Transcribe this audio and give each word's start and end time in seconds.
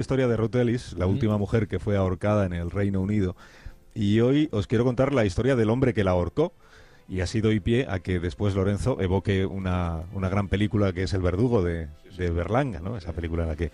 historia 0.00 0.28
de 0.28 0.36
Ruth 0.36 0.54
Ellis, 0.56 0.94
la 0.94 1.06
última 1.06 1.38
mujer 1.38 1.68
que 1.68 1.78
fue 1.78 1.96
ahorcada 1.96 2.46
en 2.46 2.52
el 2.52 2.70
Reino 2.70 3.00
Unido. 3.00 3.36
Y 3.94 4.20
hoy 4.20 4.48
os 4.52 4.66
quiero 4.66 4.84
contar 4.84 5.12
la 5.12 5.24
historia 5.24 5.56
del 5.56 5.70
hombre 5.70 5.94
que 5.94 6.04
la 6.04 6.12
ahorcó. 6.12 6.52
Y 7.08 7.22
así 7.22 7.40
doy 7.40 7.58
pie 7.58 7.86
a 7.88 7.98
que 7.98 8.20
después 8.20 8.54
Lorenzo 8.54 9.00
evoque 9.00 9.44
una, 9.44 10.02
una 10.12 10.28
gran 10.28 10.46
película 10.48 10.92
que 10.92 11.02
es 11.02 11.12
El 11.12 11.22
Verdugo 11.22 11.60
de, 11.62 11.88
de 12.16 12.30
Berlanga, 12.30 12.78
¿no? 12.78 12.96
Esa 12.96 13.12
película 13.12 13.42
en 13.42 13.48
la 13.48 13.56
que 13.56 13.72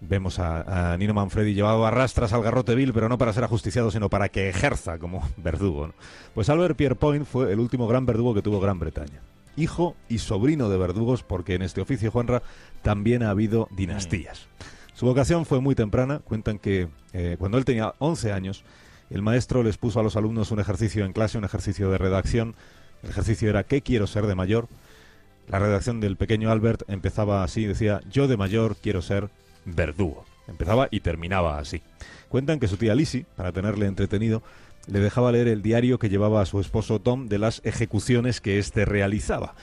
vemos 0.00 0.38
a, 0.38 0.96
Nino 0.98 1.14
Manfredi 1.14 1.54
llevado 1.54 1.86
a 1.86 1.90
rastras 1.90 2.32
al 2.32 2.42
garrote 2.42 2.74
vil, 2.74 2.92
pero 2.92 3.08
no 3.08 3.18
para 3.18 3.32
ser 3.32 3.44
ajusticiado, 3.44 3.90
sino 3.90 4.08
para 4.08 4.28
que 4.28 4.48
ejerza 4.48 4.98
como 4.98 5.28
verdugo. 5.36 5.92
Pues 6.34 6.48
Albert 6.48 6.76
Pierrepoint 6.76 7.26
fue 7.26 7.52
el 7.52 7.60
último 7.60 7.86
gran 7.86 8.06
verdugo 8.06 8.34
que 8.34 8.42
tuvo 8.42 8.60
Gran 8.60 8.78
Bretaña. 8.78 9.20
Hijo 9.56 9.96
y 10.08 10.18
sobrino 10.18 10.68
de 10.68 10.78
verdugos, 10.78 11.24
porque 11.24 11.54
en 11.54 11.62
este 11.62 11.80
oficio, 11.80 12.12
Juanra, 12.12 12.42
también 12.82 13.24
ha 13.24 13.30
habido 13.30 13.68
dinastías. 13.72 14.46
Su 14.98 15.06
vocación 15.06 15.46
fue 15.46 15.60
muy 15.60 15.76
temprana. 15.76 16.18
Cuentan 16.18 16.58
que 16.58 16.88
eh, 17.12 17.36
cuando 17.38 17.56
él 17.56 17.64
tenía 17.64 17.94
11 18.00 18.32
años, 18.32 18.64
el 19.10 19.22
maestro 19.22 19.62
les 19.62 19.78
puso 19.78 20.00
a 20.00 20.02
los 20.02 20.16
alumnos 20.16 20.50
un 20.50 20.58
ejercicio 20.58 21.04
en 21.04 21.12
clase, 21.12 21.38
un 21.38 21.44
ejercicio 21.44 21.88
de 21.88 21.98
redacción. 21.98 22.56
El 23.04 23.10
ejercicio 23.10 23.48
era 23.48 23.62
¿qué 23.62 23.80
quiero 23.80 24.08
ser 24.08 24.26
de 24.26 24.34
mayor? 24.34 24.66
La 25.46 25.60
redacción 25.60 26.00
del 26.00 26.16
pequeño 26.16 26.50
Albert 26.50 26.82
empezaba 26.88 27.44
así, 27.44 27.64
decía 27.64 28.00
yo 28.10 28.26
de 28.26 28.36
mayor 28.36 28.74
quiero 28.74 29.00
ser 29.00 29.30
verdugo. 29.64 30.24
Empezaba 30.48 30.88
y 30.90 30.98
terminaba 30.98 31.60
así. 31.60 31.80
Cuentan 32.28 32.58
que 32.58 32.66
su 32.66 32.76
tía 32.76 32.96
Lizzie, 32.96 33.24
para 33.36 33.52
tenerle 33.52 33.86
entretenido, 33.86 34.42
le 34.88 34.98
dejaba 34.98 35.30
leer 35.30 35.46
el 35.46 35.62
diario 35.62 36.00
que 36.00 36.08
llevaba 36.08 36.42
a 36.42 36.46
su 36.46 36.58
esposo 36.58 36.98
Tom 36.98 37.28
de 37.28 37.38
las 37.38 37.60
ejecuciones 37.64 38.40
que 38.40 38.58
éste 38.58 38.84
realizaba, 38.84 39.54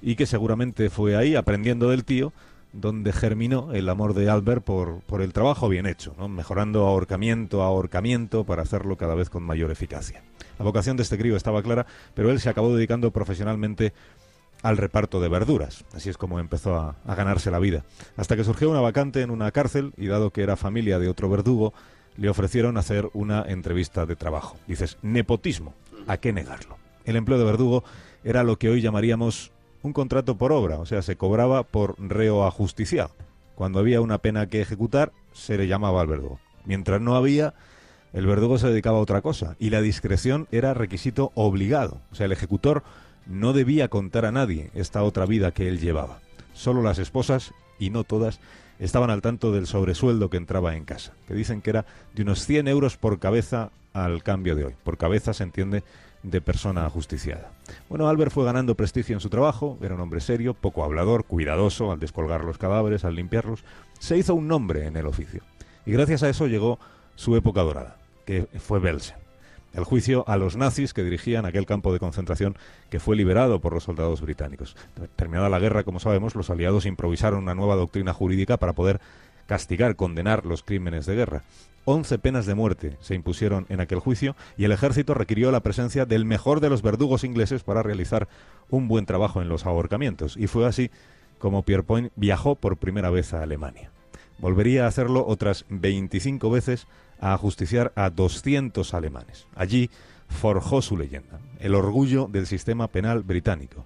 y 0.00 0.14
que 0.14 0.26
seguramente 0.26 0.88
fue 0.88 1.16
ahí, 1.16 1.34
aprendiendo 1.34 1.88
del 1.88 2.04
tío, 2.04 2.32
donde 2.74 3.12
germinó 3.12 3.72
el 3.72 3.88
amor 3.88 4.14
de 4.14 4.28
Albert 4.28 4.64
por, 4.64 5.00
por 5.02 5.22
el 5.22 5.32
trabajo 5.32 5.68
bien 5.68 5.86
hecho, 5.86 6.14
¿no? 6.18 6.28
mejorando 6.28 6.86
ahorcamiento 6.86 7.62
a 7.62 7.66
ahorcamiento 7.66 8.44
para 8.44 8.62
hacerlo 8.62 8.96
cada 8.96 9.14
vez 9.14 9.30
con 9.30 9.42
mayor 9.42 9.70
eficacia. 9.70 10.22
La 10.58 10.64
vocación 10.64 10.96
de 10.96 11.04
este 11.04 11.16
crío 11.16 11.36
estaba 11.36 11.62
clara, 11.62 11.86
pero 12.14 12.30
él 12.30 12.40
se 12.40 12.48
acabó 12.48 12.74
dedicando 12.74 13.10
profesionalmente 13.12 13.92
al 14.62 14.76
reparto 14.76 15.20
de 15.20 15.28
verduras. 15.28 15.84
Así 15.94 16.10
es 16.10 16.16
como 16.16 16.40
empezó 16.40 16.74
a, 16.74 16.96
a, 17.06 17.14
ganarse 17.14 17.50
la 17.50 17.58
vida. 17.58 17.84
Hasta 18.16 18.36
que 18.36 18.44
surgió 18.44 18.70
una 18.70 18.80
vacante 18.80 19.20
en 19.20 19.30
una 19.30 19.50
cárcel 19.50 19.92
y 19.96 20.06
dado 20.06 20.30
que 20.30 20.42
era 20.42 20.56
familia 20.56 20.98
de 20.98 21.08
otro 21.08 21.28
verdugo, 21.28 21.74
le 22.16 22.28
ofrecieron 22.28 22.76
hacer 22.76 23.08
una 23.12 23.42
entrevista 23.46 24.06
de 24.06 24.16
trabajo. 24.16 24.56
Dices, 24.66 24.96
nepotismo, 25.02 25.74
¿a 26.06 26.16
qué 26.16 26.32
negarlo? 26.32 26.78
El 27.04 27.16
empleo 27.16 27.38
de 27.38 27.44
verdugo 27.44 27.84
era 28.22 28.42
lo 28.42 28.58
que 28.58 28.70
hoy 28.70 28.80
llamaríamos 28.80 29.52
un 29.84 29.92
contrato 29.92 30.36
por 30.36 30.50
obra, 30.50 30.78
o 30.78 30.86
sea, 30.86 31.02
se 31.02 31.16
cobraba 31.16 31.62
por 31.62 31.94
reo 32.00 32.46
ajusticiado. 32.46 33.10
Cuando 33.54 33.78
había 33.78 34.00
una 34.00 34.18
pena 34.18 34.48
que 34.48 34.62
ejecutar, 34.62 35.12
se 35.32 35.58
le 35.58 35.68
llamaba 35.68 36.00
al 36.00 36.06
verdugo. 36.06 36.40
Mientras 36.64 37.02
no 37.02 37.16
había, 37.16 37.54
el 38.14 38.26
verdugo 38.26 38.56
se 38.56 38.68
dedicaba 38.68 38.96
a 38.96 39.02
otra 39.02 39.20
cosa, 39.20 39.56
y 39.58 39.68
la 39.68 39.82
discreción 39.82 40.48
era 40.50 40.72
requisito 40.72 41.32
obligado. 41.34 42.00
O 42.10 42.14
sea, 42.14 42.24
el 42.26 42.32
ejecutor 42.32 42.82
no 43.26 43.52
debía 43.52 43.88
contar 43.88 44.24
a 44.24 44.32
nadie 44.32 44.70
esta 44.74 45.02
otra 45.02 45.26
vida 45.26 45.52
que 45.52 45.68
él 45.68 45.78
llevaba. 45.78 46.20
Solo 46.54 46.82
las 46.82 46.98
esposas, 46.98 47.52
y 47.78 47.90
no 47.90 48.04
todas, 48.04 48.40
estaban 48.78 49.10
al 49.10 49.20
tanto 49.20 49.52
del 49.52 49.66
sobresueldo 49.66 50.30
que 50.30 50.38
entraba 50.38 50.76
en 50.76 50.86
casa, 50.86 51.12
que 51.28 51.34
dicen 51.34 51.60
que 51.60 51.70
era 51.70 51.84
de 52.14 52.22
unos 52.22 52.46
100 52.46 52.68
euros 52.68 52.96
por 52.96 53.18
cabeza 53.18 53.70
al 53.92 54.22
cambio 54.22 54.56
de 54.56 54.64
hoy. 54.64 54.74
Por 54.82 54.96
cabeza 54.96 55.34
se 55.34 55.44
entiende 55.44 55.84
de 56.24 56.40
persona 56.40 56.86
ajusticiada. 56.86 57.52
Bueno, 57.88 58.08
Albert 58.08 58.32
fue 58.32 58.44
ganando 58.44 58.74
prestigio 58.74 59.14
en 59.14 59.20
su 59.20 59.28
trabajo, 59.28 59.78
era 59.82 59.94
un 59.94 60.00
hombre 60.00 60.20
serio, 60.20 60.54
poco 60.54 60.82
hablador, 60.82 61.24
cuidadoso 61.24 61.92
al 61.92 62.00
descolgar 62.00 62.44
los 62.44 62.58
cadáveres, 62.58 63.04
al 63.04 63.14
limpiarlos. 63.14 63.62
Se 64.00 64.16
hizo 64.16 64.34
un 64.34 64.48
nombre 64.48 64.86
en 64.86 64.96
el 64.96 65.06
oficio. 65.06 65.42
Y 65.86 65.92
gracias 65.92 66.22
a 66.22 66.28
eso 66.28 66.46
llegó 66.46 66.80
su 67.14 67.36
época 67.36 67.60
dorada, 67.60 67.98
que 68.24 68.48
fue 68.58 68.80
Belsen. 68.80 69.16
El 69.74 69.84
juicio 69.84 70.24
a 70.28 70.36
los 70.36 70.56
nazis 70.56 70.94
que 70.94 71.02
dirigían 71.02 71.46
aquel 71.46 71.66
campo 71.66 71.92
de 71.92 71.98
concentración 71.98 72.56
que 72.90 73.00
fue 73.00 73.16
liberado 73.16 73.60
por 73.60 73.74
los 73.74 73.84
soldados 73.84 74.20
británicos. 74.20 74.76
Terminada 75.16 75.48
la 75.48 75.58
guerra, 75.58 75.82
como 75.82 75.98
sabemos, 75.98 76.36
los 76.36 76.48
aliados 76.48 76.86
improvisaron 76.86 77.42
una 77.42 77.56
nueva 77.56 77.74
doctrina 77.74 78.12
jurídica 78.12 78.56
para 78.56 78.72
poder 78.72 79.00
castigar, 79.46 79.96
condenar 79.96 80.46
los 80.46 80.62
crímenes 80.62 81.06
de 81.06 81.16
guerra. 81.16 81.42
Once 81.86 82.18
penas 82.18 82.46
de 82.46 82.54
muerte 82.54 82.96
se 83.00 83.14
impusieron 83.14 83.66
en 83.68 83.80
aquel 83.80 83.98
juicio 83.98 84.36
y 84.56 84.64
el 84.64 84.72
ejército 84.72 85.12
requirió 85.12 85.50
la 85.50 85.60
presencia 85.60 86.06
del 86.06 86.24
mejor 86.24 86.60
de 86.60 86.70
los 86.70 86.80
verdugos 86.80 87.24
ingleses 87.24 87.62
para 87.62 87.82
realizar 87.82 88.26
un 88.70 88.88
buen 88.88 89.04
trabajo 89.04 89.42
en 89.42 89.48
los 89.48 89.66
ahorcamientos. 89.66 90.36
Y 90.38 90.46
fue 90.46 90.66
así 90.66 90.90
como 91.38 91.62
Pierrepoint 91.62 92.10
viajó 92.16 92.54
por 92.54 92.78
primera 92.78 93.10
vez 93.10 93.34
a 93.34 93.42
Alemania. 93.42 93.90
Volvería 94.38 94.84
a 94.84 94.88
hacerlo 94.88 95.26
otras 95.26 95.66
25 95.68 96.50
veces 96.50 96.86
a 97.20 97.34
ajusticiar 97.34 97.92
a 97.96 98.08
200 98.08 98.94
alemanes. 98.94 99.46
Allí 99.54 99.90
forjó 100.28 100.82
su 100.82 100.96
leyenda, 100.96 101.40
el 101.60 101.74
orgullo 101.74 102.28
del 102.30 102.46
sistema 102.46 102.88
penal 102.88 103.22
británico. 103.22 103.84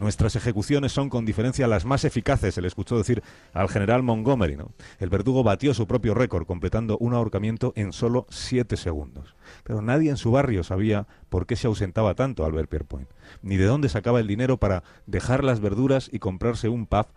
Nuestras 0.00 0.34
ejecuciones 0.34 0.92
son 0.92 1.10
con 1.10 1.26
diferencia 1.26 1.68
las 1.68 1.84
más 1.84 2.06
eficaces, 2.06 2.54
se 2.54 2.62
le 2.62 2.68
escuchó 2.68 2.96
decir 2.96 3.22
al 3.52 3.68
general 3.68 4.02
Montgomery. 4.02 4.56
¿no? 4.56 4.72
El 4.98 5.10
verdugo 5.10 5.42
batió 5.42 5.74
su 5.74 5.86
propio 5.86 6.14
récord, 6.14 6.46
completando 6.46 6.96
un 6.96 7.12
ahorcamiento 7.12 7.74
en 7.76 7.92
solo 7.92 8.24
siete 8.30 8.78
segundos. 8.78 9.36
Pero 9.62 9.82
nadie 9.82 10.08
en 10.08 10.16
su 10.16 10.30
barrio 10.30 10.64
sabía 10.64 11.06
por 11.28 11.46
qué 11.46 11.54
se 11.54 11.66
ausentaba 11.66 12.14
tanto 12.14 12.46
Albert 12.46 12.70
Pierrepoint, 12.70 13.10
ni 13.42 13.58
de 13.58 13.66
dónde 13.66 13.90
sacaba 13.90 14.20
el 14.20 14.26
dinero 14.26 14.56
para 14.56 14.84
dejar 15.04 15.44
las 15.44 15.60
verduras 15.60 16.08
y 16.10 16.18
comprarse 16.18 16.70
un 16.70 16.86
pub 16.86 17.08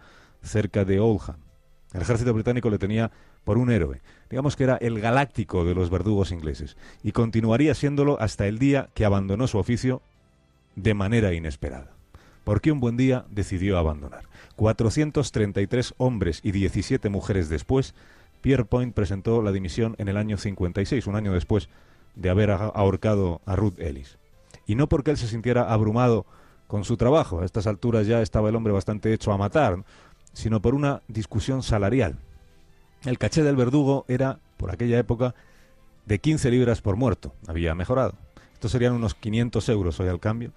cerca 0.41 0.83
de 0.83 0.99
Oldham. 0.99 1.37
El 1.93 2.01
ejército 2.01 2.33
británico 2.33 2.69
le 2.69 2.79
tenía 2.79 3.11
por 3.45 3.57
un 3.57 3.71
héroe. 3.71 4.01
Digamos 4.29 4.57
que 4.57 4.65
era 4.65 4.75
el 4.75 4.99
galáctico 4.99 5.63
de 5.63 5.73
los 5.73 5.89
verdugos 5.89 6.33
ingleses. 6.33 6.75
Y 7.01 7.13
continuaría 7.13 7.75
siéndolo 7.75 8.19
hasta 8.19 8.45
el 8.45 8.59
día 8.59 8.89
que 8.93 9.05
abandonó 9.05 9.47
su 9.47 9.57
oficio 9.57 10.01
de 10.75 10.93
manera 10.93 11.31
inesperada 11.33 11.92
porque 12.43 12.71
un 12.71 12.79
buen 12.79 12.97
día 12.97 13.25
decidió 13.29 13.77
abandonar. 13.77 14.23
433 14.55 15.93
hombres 15.97 16.39
y 16.43 16.51
17 16.51 17.09
mujeres 17.09 17.49
después, 17.49 17.95
Pierrepoint 18.41 18.93
presentó 18.93 19.41
la 19.41 19.51
dimisión 19.51 19.95
en 19.97 20.09
el 20.09 20.17
año 20.17 20.37
56, 20.37 21.07
un 21.07 21.15
año 21.15 21.33
después 21.33 21.69
de 22.15 22.29
haber 22.29 22.51
ahorcado 22.51 23.41
a 23.45 23.55
Ruth 23.55 23.79
Ellis. 23.79 24.17
Y 24.65 24.75
no 24.75 24.87
porque 24.87 25.11
él 25.11 25.17
se 25.17 25.27
sintiera 25.27 25.73
abrumado 25.73 26.25
con 26.67 26.83
su 26.83 26.97
trabajo, 26.97 27.41
a 27.41 27.45
estas 27.45 27.67
alturas 27.67 28.07
ya 28.07 28.21
estaba 28.21 28.49
el 28.49 28.55
hombre 28.55 28.73
bastante 28.73 29.13
hecho 29.13 29.31
a 29.31 29.37
matar, 29.37 29.83
sino 30.33 30.61
por 30.61 30.75
una 30.75 31.01
discusión 31.07 31.63
salarial. 31.63 32.17
El 33.05 33.17
caché 33.17 33.43
del 33.43 33.55
verdugo 33.55 34.05
era, 34.07 34.39
por 34.57 34.71
aquella 34.71 34.97
época, 34.97 35.35
de 36.05 36.19
15 36.19 36.51
libras 36.51 36.81
por 36.81 36.95
muerto. 36.95 37.33
Había 37.47 37.75
mejorado. 37.75 38.13
Estos 38.53 38.71
serían 38.71 38.93
unos 38.93 39.13
500 39.13 39.67
euros 39.69 39.99
hoy 39.99 40.07
al 40.07 40.19
cambio. 40.19 40.51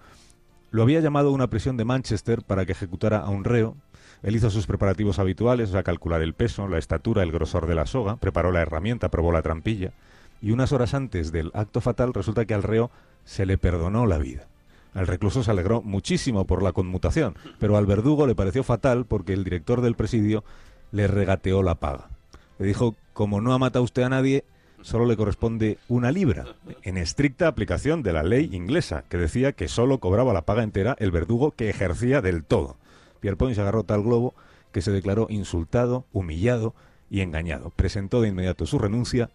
Lo 0.77 0.83
había 0.83 1.01
llamado 1.01 1.31
a 1.31 1.33
una 1.33 1.49
prisión 1.49 1.79
de 1.79 1.87
Manchester 1.87 2.43
para 2.43 2.67
que 2.67 2.73
ejecutara 2.73 3.21
a 3.21 3.31
un 3.31 3.45
reo. 3.45 3.79
Él 4.23 4.37
hizo 4.37 4.51
sus 4.51 4.67
preparativos 4.67 5.19
habituales, 5.19 5.71
o 5.71 5.73
sea, 5.73 5.83
calcular 5.83 6.21
el 6.21 6.35
peso, 6.35 6.69
la 6.69 6.77
estatura, 6.77 7.23
el 7.23 7.33
grosor 7.33 7.67
de 7.67 7.75
la 7.75 7.87
soga, 7.87 8.17
preparó 8.17 8.53
la 8.53 8.61
herramienta, 8.61 9.09
probó 9.09 9.33
la 9.33 9.41
trampilla. 9.41 9.95
Y 10.43 10.51
unas 10.51 10.73
horas 10.73 10.93
antes 10.93 11.33
del 11.33 11.51
acto 11.55 11.81
fatal 11.81 12.13
resulta 12.13 12.45
que 12.45 12.53
al 12.53 12.63
reo 12.63 12.91
se 13.25 13.47
le 13.47 13.57
perdonó 13.57 14.05
la 14.05 14.19
vida. 14.19 14.49
El 14.95 15.07
recluso 15.07 15.43
se 15.43 15.51
alegró 15.51 15.81
muchísimo 15.81 16.45
por 16.45 16.63
la 16.63 16.73
conmutación, 16.73 17.37
pero 17.59 17.79
al 17.79 17.87
verdugo 17.87 18.27
le 18.27 18.35
pareció 18.35 18.63
fatal 18.63 19.07
porque 19.07 19.33
el 19.33 19.45
director 19.45 19.81
del 19.81 19.97
presidio 19.97 20.45
le 20.93 21.07
regateó 21.07 21.63
la 21.63 21.77
paga. 21.77 22.11
Le 22.59 22.67
dijo, 22.67 22.97
como 23.15 23.41
no 23.41 23.55
ha 23.55 23.59
matado 23.59 23.83
usted 23.83 24.03
a 24.03 24.11
nadie, 24.11 24.45
solo 24.87 25.05
le 25.05 25.17
corresponde 25.17 25.79
una 25.89 26.13
libra, 26.13 26.45
en 26.83 26.97
estricta 26.97 27.49
aplicación 27.49 28.05
de 28.05 28.13
la 28.13 28.23
ley 28.23 28.51
inglesa, 28.53 29.03
que 29.09 29.17
decía 29.17 29.51
que 29.51 29.67
solo 29.67 29.99
cobraba 29.99 30.33
la 30.33 30.43
paga 30.43 30.63
entera 30.63 30.95
el 31.01 31.11
verdugo 31.11 31.51
que 31.51 31.69
ejercía 31.69 32.23
del 32.23 32.45
todo. 32.45 32.77
Pierrepoint 33.19 33.57
se 33.57 33.63
agarró 33.63 33.83
tal 33.83 34.05
globo 34.05 34.37
que 34.71 34.83
se 34.83 34.93
declaró 34.93 35.27
insultado, 35.29 36.07
humillado 36.13 36.73
y 37.11 37.23
engañado. 37.23 37.71
Presentó 37.71 38.21
de 38.21 38.29
inmediato 38.29 38.65
su 38.65 38.79
renuncia 38.79 39.31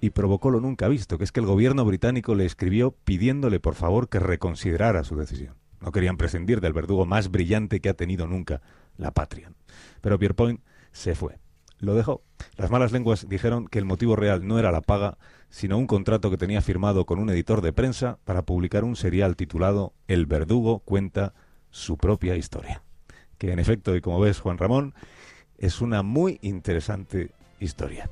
y 0.00 0.10
provocó 0.10 0.50
lo 0.50 0.60
nunca 0.60 0.86
visto, 0.86 1.18
que 1.18 1.24
es 1.24 1.32
que 1.32 1.40
el 1.40 1.46
gobierno 1.46 1.84
británico 1.84 2.36
le 2.36 2.46
escribió 2.46 2.92
pidiéndole 2.92 3.58
por 3.58 3.74
favor 3.74 4.08
que 4.08 4.20
reconsiderara 4.20 5.02
su 5.02 5.16
decisión. 5.16 5.56
No 5.80 5.90
querían 5.90 6.18
prescindir 6.18 6.60
del 6.60 6.72
verdugo 6.72 7.04
más 7.04 7.32
brillante 7.32 7.80
que 7.80 7.88
ha 7.88 7.94
tenido 7.94 8.28
nunca 8.28 8.62
la 8.96 9.10
patria. 9.10 9.50
Pero 10.00 10.20
Pierrepoint 10.20 10.60
se 10.92 11.16
fue 11.16 11.40
lo 11.84 11.94
dejó. 11.94 12.22
Las 12.56 12.70
malas 12.70 12.92
lenguas 12.92 13.28
dijeron 13.28 13.66
que 13.66 13.78
el 13.78 13.84
motivo 13.84 14.14
real 14.14 14.46
no 14.46 14.58
era 14.58 14.70
la 14.70 14.80
paga, 14.80 15.18
sino 15.50 15.76
un 15.76 15.86
contrato 15.86 16.30
que 16.30 16.36
tenía 16.36 16.60
firmado 16.60 17.04
con 17.04 17.18
un 17.18 17.30
editor 17.30 17.60
de 17.60 17.72
prensa 17.72 18.18
para 18.24 18.42
publicar 18.42 18.84
un 18.84 18.96
serial 18.96 19.34
titulado 19.36 19.92
El 20.06 20.26
verdugo 20.26 20.80
cuenta 20.80 21.34
su 21.70 21.96
propia 21.96 22.36
historia. 22.36 22.82
Que 23.38 23.52
en 23.52 23.58
efecto, 23.58 23.96
y 23.96 24.00
como 24.00 24.20
ves 24.20 24.38
Juan 24.38 24.58
Ramón, 24.58 24.94
es 25.58 25.80
una 25.80 26.02
muy 26.02 26.38
interesante 26.42 27.32
historia. 27.58 28.08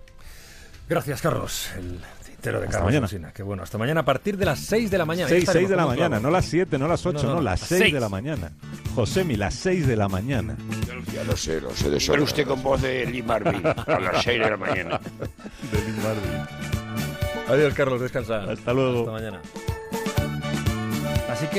Gracias, 0.88 1.22
Carlos. 1.22 1.70
El 1.76 1.98
tintero 2.26 2.58
de 2.60 2.66
Hasta 2.66 2.78
Carlos 2.80 3.00
mañana. 3.02 3.32
Qué 3.32 3.42
bueno. 3.42 3.62
Hasta 3.62 3.78
mañana 3.78 4.00
a 4.00 4.04
partir 4.04 4.36
de 4.36 4.44
las 4.44 4.58
6 4.60 4.90
de 4.90 4.98
la 4.98 5.04
mañana. 5.04 5.28
6, 5.28 5.44
Ya 5.46 5.52
6 5.52 5.68
de 5.68 5.76
la 5.76 5.86
mañana, 5.86 6.16
¿cómo 6.16 6.28
no 6.28 6.32
las 6.32 6.44
7, 6.46 6.78
no 6.78 6.88
las 6.88 7.06
8, 7.06 7.18
No, 7.18 7.22
no, 7.22 7.28
no, 7.28 7.34
no, 7.36 7.42
las 7.42 7.60
las 7.60 7.68
6 7.68 7.80
seis. 7.82 7.94
de 7.94 8.00
la 8.00 8.08
mañana. 8.08 8.50
Josemi, 8.94 9.36
las 9.36 9.54
6 9.54 9.86
de 9.86 9.96
la 9.96 10.08
mañana. 10.08 10.56
Ya 11.14 11.24
lo 11.24 11.36
sé, 11.36 11.60
lo 11.60 11.70
sé 11.74 11.90
de 11.90 11.98
Pero 12.06 12.24
usted 12.24 12.46
con 12.46 12.62
voz 12.62 12.82
de 12.82 13.06
Lee 13.06 13.22
Marvin 13.22 13.62
a 13.64 14.00
las 14.00 14.22
6 14.24 14.40
de 14.42 14.50
la 14.50 14.56
mañana. 14.56 15.00
Adiós, 17.48 17.74
Carlos. 17.74 18.00
Descansa. 18.00 18.44
Hasta 18.44 18.72
luego. 18.72 19.00
Hasta 19.00 19.12
mañana. 19.12 19.40
Así 21.30 21.46
que 21.46 21.50